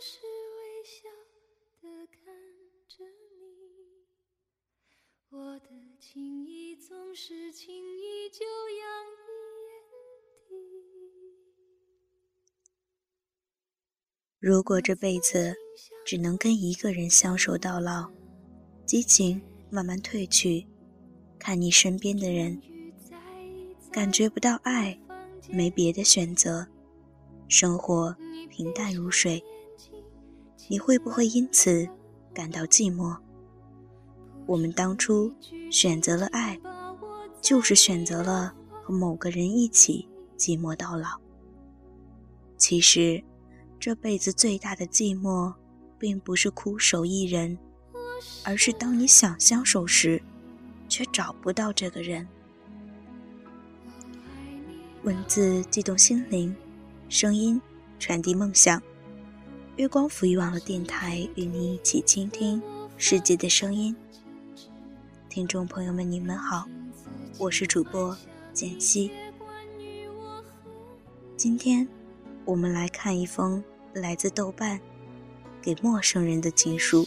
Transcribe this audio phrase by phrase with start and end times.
[0.00, 1.08] 是微笑
[1.82, 2.20] 的看
[2.86, 4.06] 着你，
[5.28, 5.68] 我的
[5.98, 9.26] 情意总是轻易就洋溢
[9.66, 9.72] 眼
[10.46, 10.54] 底。
[14.38, 15.56] 如果这辈子
[16.06, 18.08] 只能跟一个人相守到老，
[18.86, 20.64] 激情慢慢褪去，
[21.40, 22.62] 看你身边的人，
[23.90, 24.96] 感觉不到爱，
[25.50, 26.68] 没别的选择，
[27.48, 28.14] 生活
[28.48, 29.42] 平淡如水，
[30.70, 31.88] 你会不会因此
[32.34, 33.16] 感到寂寞？
[34.46, 35.32] 我们当初
[35.70, 36.60] 选择了爱，
[37.40, 41.18] 就是选择了和某个人一起寂寞到老。
[42.58, 43.24] 其实，
[43.80, 45.54] 这辈子最大的寂寞，
[45.98, 47.58] 并不是枯守一人。
[48.44, 50.20] 而是当你想相守时，
[50.88, 52.26] 却找不到这个人。
[55.04, 56.54] 文字激动心灵，
[57.08, 57.60] 声音
[57.98, 58.82] 传递梦想。
[59.78, 62.60] 月光抚育网络电台与你一起倾听
[62.96, 63.94] 世界的声音。
[65.28, 66.66] 听众朋友们，你们好，
[67.38, 68.18] 我是主播
[68.52, 69.08] 简溪。
[71.36, 71.86] 今天，
[72.44, 73.62] 我们来看一封
[73.92, 74.80] 来自豆瓣
[75.62, 77.06] 给陌生人的情书。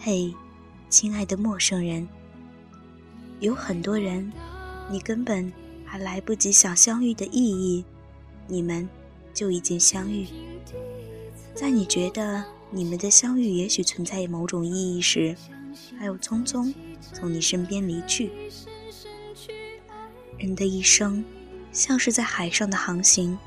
[0.00, 0.34] 嘿，
[0.90, 2.08] 亲爱的陌生人，
[3.38, 4.32] 有很多人，
[4.90, 5.52] 你根本
[5.84, 7.84] 还来不及想相遇的意义，
[8.48, 8.88] 你们
[9.36, 10.26] 就已经相遇。
[11.54, 15.36] 在你觉得你们的相遇也许存在某种意义时，
[15.98, 16.74] 还有匆匆
[17.12, 18.32] 从你身边离去。
[20.38, 21.22] 人的一生
[21.70, 23.38] 像是在海上的航行，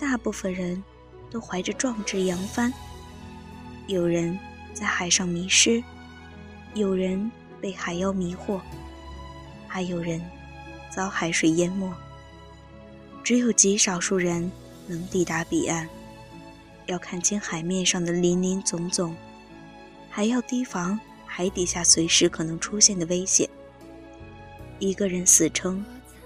[0.00, 0.82] 大部分人
[1.30, 2.72] 都怀着壮志扬帆，
[3.86, 4.38] 有人。
[4.78, 5.82] 在海上迷失，
[6.74, 8.60] 有人被海妖迷惑，
[9.66, 10.20] 还有人
[10.94, 11.90] 遭海水淹没。
[13.24, 14.52] 只有极少数人
[14.86, 15.88] 能抵达彼岸。
[16.86, 19.14] 要看清海面上的林林总总，
[20.08, 23.48] 还要提防海底下随时可能出现的危险。
[24.78, 25.84] 一个人死撑，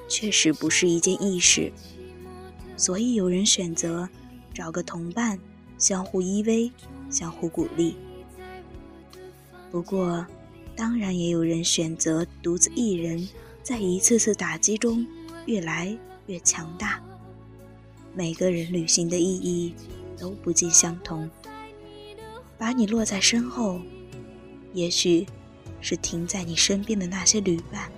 [0.08, 1.72] 确实不是一件易事，
[2.76, 4.08] 所以有人选择
[4.52, 5.38] 找个同伴，
[5.78, 6.70] 相互依偎，
[7.10, 7.96] 相互鼓励。
[9.70, 10.26] 不过，
[10.76, 13.28] 当然也有人选择独自一人，
[13.62, 15.06] 在一次次打击中
[15.46, 17.00] 越来越强大。
[18.14, 19.74] 每个人旅行的意义
[20.18, 21.30] 都不尽相同。
[22.58, 23.80] 把你落在身后，
[24.74, 25.26] 也许
[25.80, 27.90] 是停在你身边的那些旅伴；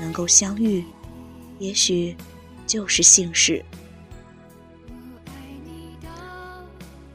[0.00, 0.84] 能够相遇，
[1.58, 2.16] 也许
[2.66, 3.64] 就是幸事。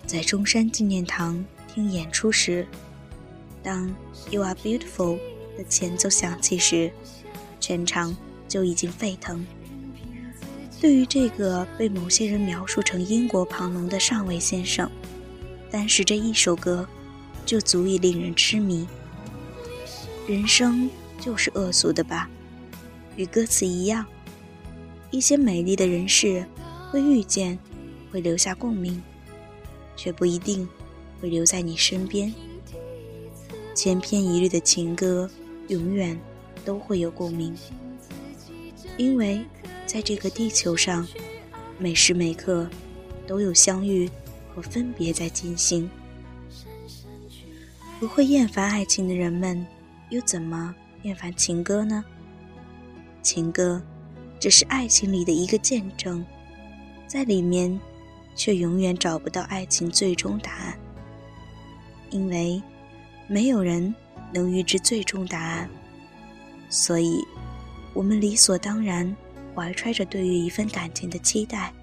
[0.06, 2.68] 在中山纪念堂听演出时。
[3.64, 3.94] 当
[4.30, 5.18] "You Are Beautiful"
[5.58, 6.92] 的前奏响起时，
[7.60, 8.16] 全场
[8.48, 9.46] 就已经沸腾。
[10.82, 14.90] 对于这个被某些人描述成英国庞龙的上尉先生，
[15.70, 16.88] 单是这一首歌，
[17.46, 18.88] 就足以令人痴迷。
[20.28, 22.28] 人生就是恶俗的吧？
[23.16, 24.04] 与歌词一样，
[25.12, 26.44] 一些美丽的人事
[26.90, 27.60] 会遇见，
[28.12, 29.00] 会留下共鸣，
[29.96, 30.68] 却不一定
[31.22, 32.34] 会留在你身边。
[33.76, 35.30] 千篇一律的情歌，
[35.68, 36.20] 永远
[36.66, 37.56] 都会有共鸣，
[38.98, 39.46] 因为
[39.92, 41.06] 在这个地球上，
[41.78, 42.66] 每时每刻
[43.28, 44.10] 都有相遇
[44.56, 45.90] 和分别在进行。
[48.00, 49.68] 不会厌烦爱情的人们，
[50.10, 52.06] 又怎么厌烦情歌呢？
[53.22, 53.82] 情歌
[54.40, 56.26] 只是爱情里的一个见证，
[57.06, 57.78] 在里面
[58.34, 60.80] 却永远找不到爱情最终答案，
[62.12, 62.64] 因为。
[63.28, 63.94] 没有人
[64.34, 65.70] 能预知最终答案，
[66.70, 67.22] 所以，
[67.94, 69.16] 我们理所当然
[69.54, 71.74] 怀揣着对于一份感情的期待，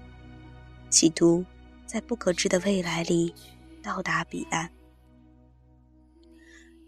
[0.89, 1.45] 企图
[1.85, 3.33] 在不可知的未来里
[3.81, 4.69] 到达彼岸。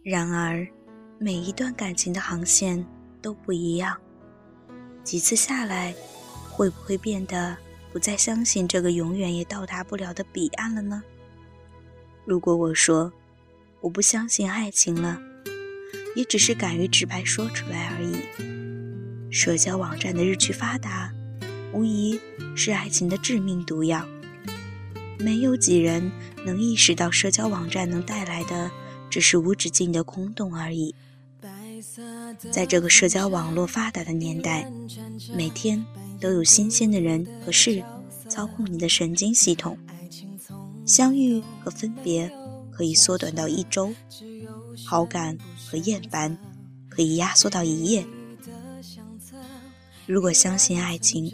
[0.03, 0.67] 然而，
[1.19, 2.83] 每一段感情的航线
[3.21, 3.95] 都不一样，
[5.03, 5.93] 几次下来，
[6.49, 7.55] 会不会变得
[7.93, 11.03] 不再相信这个永远也到达不了的彼岸了呢？
[12.25, 13.13] 如果我说，
[13.81, 15.19] 我不相信爱情了，
[16.15, 18.70] 也只是敢于直白说出来而已。
[19.31, 21.09] 社交网站的日趋发达，
[21.73, 22.19] 无疑
[22.53, 24.05] 是爱情的致命毒药。
[25.17, 26.11] 没有几人
[26.45, 28.69] 能意识到，社交网站能带来的
[29.09, 30.93] 只是无止境的空洞而已。
[32.51, 34.69] 在这个社交网络发达的年代，
[35.33, 35.83] 每天
[36.19, 37.81] 都有新鲜的人和事
[38.27, 39.77] 操控你的神经系统，
[40.85, 42.29] 相遇和分别。
[42.73, 43.93] 可以缩短到一周，
[44.87, 45.37] 好感
[45.69, 46.35] 和厌烦
[46.89, 48.03] 可以压缩到一夜。
[50.07, 51.33] 如果相信爱情，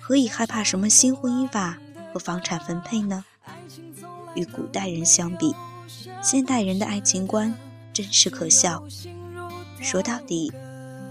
[0.00, 1.78] 何以害怕什么新婚姻法
[2.12, 3.24] 和房产分配呢？
[4.34, 5.54] 与古代人相比，
[6.22, 7.54] 现代人的爱情观
[7.92, 8.84] 真是可笑。
[9.80, 10.52] 说到底，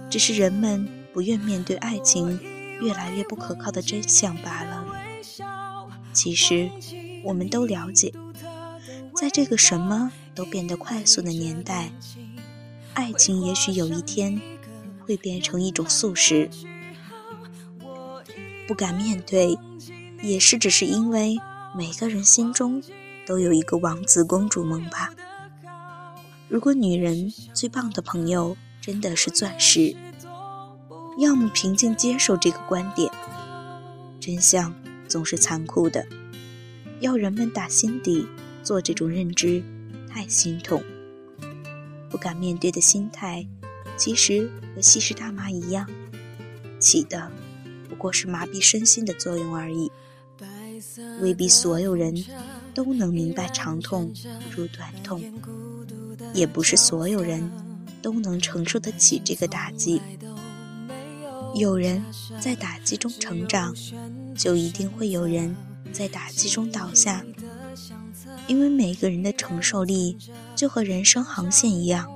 [0.09, 2.39] 只是人们不愿面对爱情
[2.81, 4.85] 越来越不可靠的真相罢了。
[6.13, 6.69] 其实，
[7.23, 8.13] 我们都了解，
[9.15, 11.91] 在这个什么都变得快速的年代，
[12.93, 14.41] 爱情也许有一天
[15.05, 16.49] 会变成一种速食。
[18.67, 19.57] 不敢面对，
[20.21, 21.37] 也是只是因为
[21.75, 22.81] 每个人心中
[23.25, 25.13] 都有一个王子公主梦吧。
[26.47, 29.95] 如果女人最棒的朋友真的是钻石，
[31.19, 33.11] 要么平静接受这个观点。
[34.19, 34.73] 真相
[35.07, 36.05] 总是残酷的，
[36.99, 38.27] 要人们打心底
[38.63, 39.63] 做这种认知，
[40.09, 40.83] 太心痛。
[42.09, 43.45] 不敢面对的心态，
[43.97, 45.87] 其实和吸食大麻一样，
[46.79, 47.31] 起的。
[47.89, 49.91] 不过是麻痹身心的作用而已，
[51.21, 52.13] 未必所有人
[52.73, 54.13] 都能明白长痛
[54.49, 55.23] 不如短痛，
[56.33, 57.49] 也不是所有人
[58.01, 60.01] 都能承受得起这个打击。
[61.55, 62.03] 有人
[62.39, 63.73] 在打击中成长，
[64.35, 65.55] 就一定会有人
[65.93, 67.23] 在打击中倒下，
[68.47, 70.17] 因为每个人的承受力
[70.55, 72.09] 就和人生航线一样，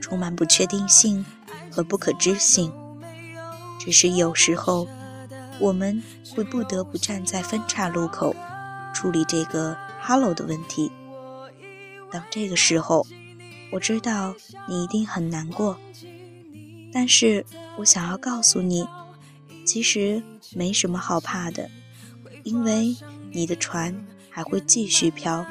[0.00, 1.24] 充满不确定性
[1.70, 2.72] 和不可知性。
[3.80, 4.86] 只是有时候。
[5.58, 6.02] 我们
[6.34, 8.34] 会不得不站在分岔路口，
[8.94, 10.90] 处理这个 “hello” 的问题。
[12.10, 13.06] 当这个时候，
[13.70, 14.34] 我知道
[14.66, 15.78] 你一定很难过，
[16.94, 17.44] 但是
[17.76, 18.88] 我想要告诉你，
[19.66, 20.22] 其实
[20.54, 21.68] 没什么好怕的，
[22.42, 22.96] 因为
[23.30, 23.94] 你的船
[24.30, 25.44] 还会继续飘，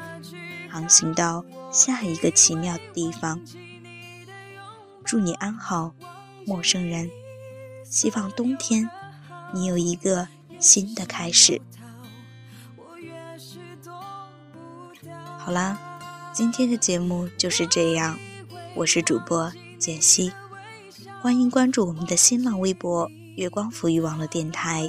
[0.68, 3.40] 航行到下一个奇妙的地方。
[5.04, 5.94] 祝你安好，
[6.44, 7.08] 陌生人。
[7.90, 8.88] 希望冬天。
[9.52, 10.28] 你有一个
[10.60, 11.60] 新的开始。
[15.38, 15.76] 好啦，
[16.32, 18.16] 今天的节目就是这样。
[18.76, 20.32] 我是主播简溪，
[21.20, 24.88] 欢迎关注我们的新浪微博“月光抚育网络电台”，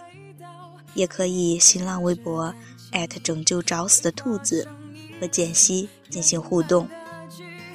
[0.94, 2.54] 也可以新浪微博
[3.24, 4.68] 拯救找死的兔子
[5.20, 6.88] 和简溪进行互动，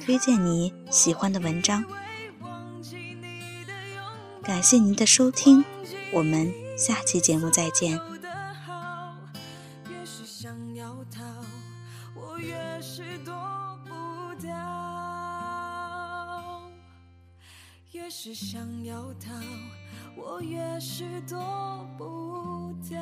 [0.05, 1.83] 推荐你喜欢的文章。
[4.47, 5.61] 感谢您的收听，
[6.13, 6.53] 我们。
[6.77, 7.99] 下期节目再见。
[9.89, 11.21] 越是想要逃，
[12.15, 13.33] 我越是躲
[13.83, 13.89] 不
[14.39, 14.55] 掉；
[17.91, 19.33] 越是想要逃，
[20.15, 21.37] 我越是躲
[21.97, 23.01] 不掉。